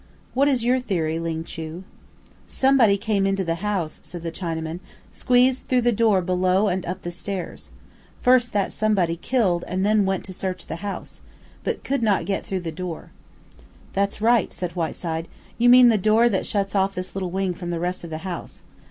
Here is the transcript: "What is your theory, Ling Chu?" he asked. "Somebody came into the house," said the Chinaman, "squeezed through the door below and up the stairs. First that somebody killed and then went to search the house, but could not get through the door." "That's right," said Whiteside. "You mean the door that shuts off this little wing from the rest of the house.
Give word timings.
"What 0.33 0.47
is 0.47 0.65
your 0.65 0.79
theory, 0.79 1.19
Ling 1.19 1.43
Chu?" 1.43 1.61
he 1.61 1.77
asked. 2.47 2.57
"Somebody 2.57 2.97
came 2.97 3.27
into 3.27 3.43
the 3.43 3.53
house," 3.61 3.99
said 4.01 4.23
the 4.23 4.31
Chinaman, 4.31 4.79
"squeezed 5.11 5.67
through 5.67 5.81
the 5.81 5.91
door 5.91 6.23
below 6.23 6.69
and 6.69 6.83
up 6.87 7.03
the 7.03 7.11
stairs. 7.11 7.69
First 8.19 8.51
that 8.51 8.73
somebody 8.73 9.15
killed 9.15 9.63
and 9.67 9.85
then 9.85 10.05
went 10.07 10.23
to 10.25 10.33
search 10.33 10.65
the 10.65 10.77
house, 10.77 11.21
but 11.63 11.83
could 11.83 12.01
not 12.01 12.25
get 12.25 12.43
through 12.43 12.61
the 12.61 12.71
door." 12.71 13.11
"That's 13.93 14.21
right," 14.21 14.51
said 14.51 14.75
Whiteside. 14.75 15.27
"You 15.59 15.69
mean 15.69 15.89
the 15.89 15.99
door 15.99 16.29
that 16.29 16.47
shuts 16.47 16.73
off 16.73 16.95
this 16.95 17.13
little 17.15 17.29
wing 17.29 17.53
from 17.53 17.69
the 17.69 17.79
rest 17.79 18.03
of 18.03 18.09
the 18.09 18.17
house. 18.25 18.63